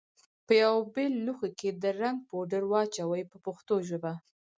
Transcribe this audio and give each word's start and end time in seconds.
په 0.45 0.53
یوه 0.63 0.81
بېل 0.93 1.13
لوښي 1.25 1.49
کې 1.59 1.69
د 1.81 1.83
رنګ 2.01 2.17
پوډر 2.29 2.63
واچوئ 2.71 3.23
په 3.31 3.37
پښتو 3.45 3.75
ژبه. 3.87 4.13